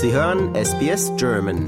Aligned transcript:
Sie 0.00 0.12
hören 0.12 0.54
SBS 0.54 1.10
German. 1.16 1.66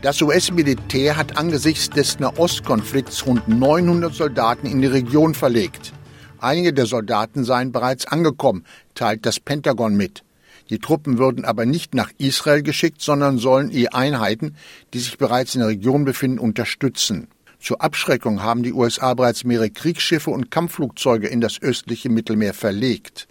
Das 0.00 0.22
US-Militär 0.22 1.16
hat 1.16 1.36
angesichts 1.36 1.90
des 1.90 2.20
Nahostkonflikts 2.20 3.26
rund 3.26 3.48
900 3.48 4.14
Soldaten 4.14 4.68
in 4.68 4.80
die 4.80 4.86
Region 4.86 5.34
verlegt. 5.34 5.92
Einige 6.38 6.72
der 6.72 6.86
Soldaten 6.86 7.42
seien 7.42 7.72
bereits 7.72 8.06
angekommen, 8.06 8.64
teilt 8.94 9.26
das 9.26 9.40
Pentagon 9.40 9.96
mit. 9.96 10.22
Die 10.70 10.78
Truppen 10.78 11.18
würden 11.18 11.44
aber 11.44 11.66
nicht 11.66 11.96
nach 11.96 12.12
Israel 12.18 12.62
geschickt, 12.62 13.02
sondern 13.02 13.38
sollen 13.38 13.70
die 13.70 13.92
Einheiten, 13.92 14.54
die 14.94 15.00
sich 15.00 15.18
bereits 15.18 15.56
in 15.56 15.62
der 15.62 15.70
Region 15.70 16.04
befinden, 16.04 16.38
unterstützen. 16.38 17.26
Zur 17.60 17.82
Abschreckung 17.82 18.42
haben 18.42 18.62
die 18.62 18.72
USA 18.72 19.14
bereits 19.14 19.44
mehrere 19.44 19.70
Kriegsschiffe 19.70 20.30
und 20.30 20.50
Kampfflugzeuge 20.50 21.26
in 21.26 21.40
das 21.40 21.60
östliche 21.60 22.08
Mittelmeer 22.08 22.54
verlegt. 22.54 23.28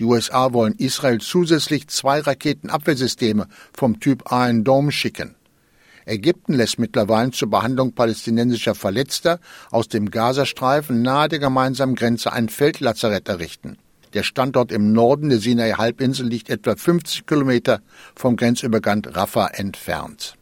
Die 0.00 0.04
USA 0.04 0.52
wollen 0.52 0.74
Israel 0.74 1.20
zusätzlich 1.20 1.88
zwei 1.88 2.20
Raketenabwehrsysteme 2.20 3.46
vom 3.72 4.00
Typ 4.00 4.24
Iron 4.30 4.64
Dome 4.64 4.90
schicken. 4.90 5.36
Ägypten 6.04 6.54
lässt 6.54 6.78
mittlerweile 6.78 7.30
zur 7.30 7.50
Behandlung 7.50 7.92
palästinensischer 7.92 8.74
Verletzter 8.74 9.38
aus 9.70 9.88
dem 9.88 10.10
Gazastreifen 10.10 11.02
nahe 11.02 11.28
der 11.28 11.38
gemeinsamen 11.38 11.94
Grenze 11.94 12.32
ein 12.32 12.48
Feldlazarett 12.48 13.28
errichten. 13.28 13.78
Der 14.12 14.24
Standort 14.24 14.72
im 14.72 14.92
Norden 14.92 15.30
der 15.30 15.38
Sinai-Halbinsel 15.38 16.26
liegt 16.26 16.50
etwa 16.50 16.76
50 16.76 17.24
Kilometer 17.24 17.80
vom 18.14 18.36
Grenzübergang 18.36 19.04
Rafah 19.06 19.48
entfernt. 19.48 20.34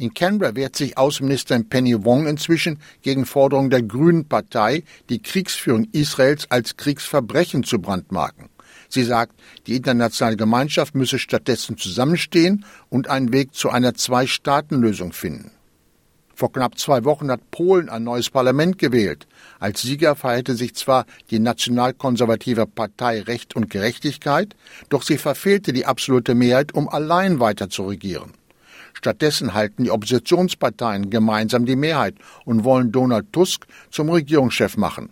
In 0.00 0.14
Canberra 0.14 0.56
wehrt 0.56 0.76
sich 0.76 0.96
Außenministerin 0.96 1.68
Penny 1.68 2.06
Wong 2.06 2.26
inzwischen 2.26 2.78
gegen 3.02 3.26
Forderungen 3.26 3.68
der 3.68 3.82
Grünen 3.82 4.26
Partei, 4.26 4.82
die 5.10 5.20
Kriegsführung 5.20 5.88
Israels 5.92 6.50
als 6.50 6.78
Kriegsverbrechen 6.78 7.64
zu 7.64 7.78
brandmarken. 7.82 8.48
Sie 8.88 9.04
sagt, 9.04 9.38
die 9.66 9.76
internationale 9.76 10.38
Gemeinschaft 10.38 10.94
müsse 10.94 11.18
stattdessen 11.18 11.76
zusammenstehen 11.76 12.64
und 12.88 13.10
einen 13.10 13.34
Weg 13.34 13.54
zu 13.54 13.68
einer 13.68 13.92
Zwei-Staaten-Lösung 13.92 15.12
finden. 15.12 15.50
Vor 16.34 16.50
knapp 16.50 16.78
zwei 16.78 17.04
Wochen 17.04 17.30
hat 17.30 17.50
Polen 17.50 17.90
ein 17.90 18.02
neues 18.02 18.30
Parlament 18.30 18.78
gewählt. 18.78 19.26
Als 19.58 19.82
Sieger 19.82 20.16
feierte 20.16 20.56
sich 20.56 20.74
zwar 20.76 21.04
die 21.30 21.40
nationalkonservative 21.40 22.64
Partei 22.64 23.20
Recht 23.20 23.54
und 23.54 23.68
Gerechtigkeit, 23.68 24.56
doch 24.88 25.02
sie 25.02 25.18
verfehlte 25.18 25.74
die 25.74 25.84
absolute 25.84 26.34
Mehrheit, 26.34 26.72
um 26.72 26.88
allein 26.88 27.38
weiter 27.38 27.68
zu 27.68 27.86
regieren. 27.86 28.39
Stattdessen 28.92 29.54
halten 29.54 29.84
die 29.84 29.90
Oppositionsparteien 29.90 31.10
gemeinsam 31.10 31.66
die 31.66 31.76
Mehrheit 31.76 32.14
und 32.44 32.64
wollen 32.64 32.92
Donald 32.92 33.32
Tusk 33.32 33.66
zum 33.90 34.10
Regierungschef 34.10 34.76
machen. 34.76 35.10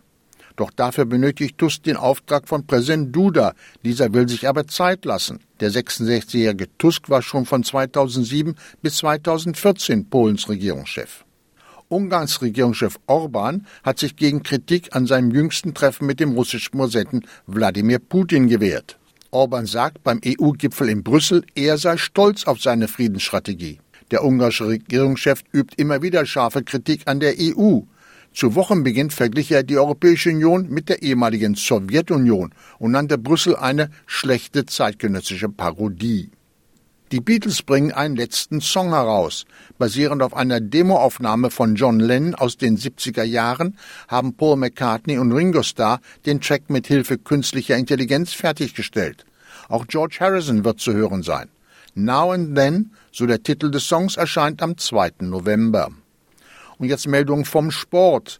Doch 0.58 0.72
dafür 0.72 1.04
benötigt 1.04 1.56
Tusk 1.56 1.84
den 1.84 1.96
Auftrag 1.96 2.48
von 2.48 2.66
Präsident 2.66 3.14
Duda. 3.14 3.54
Dieser 3.84 4.12
will 4.12 4.28
sich 4.28 4.48
aber 4.48 4.66
Zeit 4.66 5.04
lassen. 5.04 5.38
Der 5.60 5.70
66-jährige 5.70 6.66
Tusk 6.78 7.08
war 7.08 7.22
schon 7.22 7.46
von 7.46 7.62
2007 7.62 8.56
bis 8.82 8.96
2014 8.96 10.10
Polens 10.10 10.48
Regierungschef. 10.48 11.24
Ungarns 11.88 12.42
Regierungschef 12.42 12.98
Orban 13.06 13.66
hat 13.84 14.00
sich 14.00 14.16
gegen 14.16 14.42
Kritik 14.42 14.96
an 14.96 15.06
seinem 15.06 15.30
jüngsten 15.30 15.74
Treffen 15.74 16.06
mit 16.06 16.18
dem 16.18 16.32
russischen 16.32 16.76
Präsidenten 16.76 17.22
Wladimir 17.46 18.00
Putin 18.00 18.48
gewehrt. 18.48 18.98
Orban 19.30 19.66
sagt 19.66 20.02
beim 20.02 20.20
EU-Gipfel 20.24 20.88
in 20.88 21.02
Brüssel, 21.02 21.44
er 21.54 21.76
sei 21.76 21.98
stolz 21.98 22.44
auf 22.44 22.60
seine 22.62 22.88
Friedensstrategie. 22.88 23.78
Der 24.10 24.24
ungarische 24.24 24.68
Regierungschef 24.68 25.42
übt 25.52 25.74
immer 25.76 26.00
wieder 26.00 26.24
scharfe 26.24 26.62
Kritik 26.62 27.02
an 27.04 27.20
der 27.20 27.34
EU. 27.38 27.80
Zu 28.32 28.54
Wochenbeginn 28.54 29.10
verglich 29.10 29.52
er 29.52 29.64
die 29.64 29.76
Europäische 29.76 30.30
Union 30.30 30.70
mit 30.70 30.88
der 30.88 31.02
ehemaligen 31.02 31.56
Sowjetunion 31.56 32.54
und 32.78 32.92
nannte 32.92 33.18
Brüssel 33.18 33.56
eine 33.56 33.90
schlechte 34.06 34.64
zeitgenössische 34.64 35.50
Parodie. 35.50 36.30
Die 37.10 37.20
Beatles 37.20 37.62
bringen 37.62 37.90
einen 37.92 38.16
letzten 38.16 38.60
Song 38.60 38.90
heraus. 38.90 39.46
Basierend 39.78 40.22
auf 40.22 40.34
einer 40.34 40.60
Demoaufnahme 40.60 41.50
von 41.50 41.74
John 41.74 42.00
Lennon 42.00 42.34
aus 42.34 42.58
den 42.58 42.76
70er 42.76 43.22
Jahren 43.22 43.78
haben 44.08 44.34
Paul 44.34 44.56
McCartney 44.56 45.16
und 45.16 45.32
Ringo 45.32 45.62
Starr 45.62 46.00
den 46.26 46.42
Track 46.42 46.68
mit 46.68 46.86
Hilfe 46.86 47.16
künstlicher 47.16 47.78
Intelligenz 47.78 48.34
fertiggestellt. 48.34 49.24
Auch 49.70 49.86
George 49.86 50.18
Harrison 50.20 50.64
wird 50.64 50.80
zu 50.80 50.92
hören 50.92 51.22
sein. 51.22 51.48
Now 51.94 52.32
and 52.32 52.54
Then, 52.54 52.90
so 53.10 53.24
der 53.24 53.42
Titel 53.42 53.70
des 53.70 53.88
Songs, 53.88 54.18
erscheint 54.18 54.60
am 54.60 54.76
2. 54.76 55.12
November. 55.20 55.90
Und 56.76 56.88
jetzt 56.88 57.08
Meldung 57.08 57.46
vom 57.46 57.70
Sport. 57.70 58.38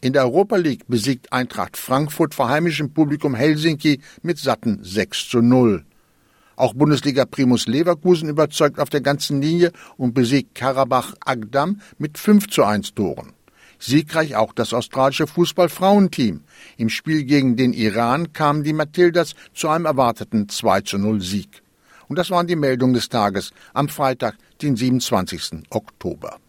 In 0.00 0.12
der 0.12 0.24
Europa 0.24 0.56
League 0.56 0.88
besiegt 0.88 1.32
Eintracht 1.32 1.76
Frankfurt 1.76 2.34
vor 2.34 2.48
heimischem 2.48 2.92
Publikum 2.92 3.36
Helsinki 3.36 4.00
mit 4.22 4.38
satten 4.38 4.80
6 4.82 5.28
zu 5.28 5.40
0. 5.40 5.84
Auch 6.58 6.74
Bundesliga 6.74 7.24
Primus 7.24 7.68
Leverkusen 7.68 8.28
überzeugt 8.28 8.80
auf 8.80 8.90
der 8.90 9.00
ganzen 9.00 9.40
Linie 9.40 9.70
und 9.96 10.12
besiegt 10.12 10.56
Karabach 10.56 11.14
Agdam 11.24 11.80
mit 11.98 12.18
5 12.18 12.48
zu 12.48 12.64
1 12.64 12.94
Toren. 12.94 13.32
Siegreich 13.78 14.34
auch 14.34 14.52
das 14.52 14.74
australische 14.74 15.28
Fußballfrauenteam. 15.28 16.42
Im 16.76 16.88
Spiel 16.88 17.22
gegen 17.22 17.54
den 17.54 17.72
Iran 17.72 18.32
kamen 18.32 18.64
die 18.64 18.72
Matildas 18.72 19.34
zu 19.54 19.68
einem 19.68 19.86
erwarteten 19.86 20.48
2 20.48 20.80
zu 20.80 20.98
0 20.98 21.20
Sieg. 21.20 21.62
Und 22.08 22.18
das 22.18 22.30
waren 22.30 22.48
die 22.48 22.56
Meldungen 22.56 22.94
des 22.94 23.08
Tages 23.08 23.52
am 23.72 23.88
Freitag, 23.88 24.34
den 24.60 24.74
27. 24.74 25.62
Oktober. 25.70 26.40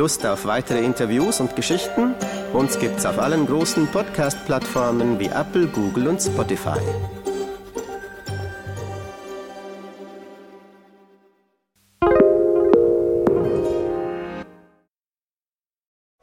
Lust 0.00 0.24
auf 0.24 0.46
weitere 0.46 0.82
Interviews 0.82 1.40
und 1.40 1.54
Geschichten? 1.56 2.14
Uns 2.54 2.78
gibt's 2.78 3.04
auf 3.04 3.18
allen 3.18 3.46
großen 3.46 3.86
Podcast-Plattformen 3.88 5.20
wie 5.20 5.26
Apple, 5.26 5.66
Google 5.66 6.08
und 6.08 6.22
Spotify. 6.22 6.80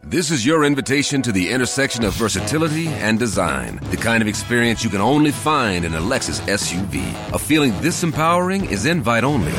This 0.09 0.31
is 0.31 0.43
your 0.43 0.63
invitation 0.63 1.21
to 1.21 1.31
the 1.31 1.51
intersection 1.51 2.03
of 2.03 2.15
versatility 2.15 2.87
and 2.87 3.19
design. 3.19 3.79
The 3.91 3.97
kind 3.97 4.23
of 4.23 4.27
experience 4.27 4.83
you 4.83 4.89
can 4.89 5.01
only 5.01 5.31
find 5.31 5.85
in 5.85 5.93
a 5.93 5.99
Lexus 5.99 6.41
SUV. 6.47 6.99
A 7.31 7.37
feeling 7.37 7.79
this 7.81 8.03
empowering 8.03 8.65
is 8.71 8.87
invite 8.87 9.23
only. 9.23 9.53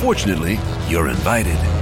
Fortunately, 0.00 0.60
you're 0.88 1.08
invited. 1.08 1.81